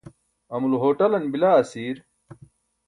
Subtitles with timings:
[0.53, 1.97] amulo hoṭalan bila asiir?